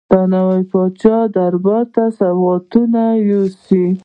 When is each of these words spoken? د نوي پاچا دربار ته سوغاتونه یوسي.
د 0.09 0.13
نوي 0.33 0.61
پاچا 0.71 1.17
دربار 1.35 1.85
ته 1.95 2.03
سوغاتونه 2.19 3.01
یوسي. 3.29 3.83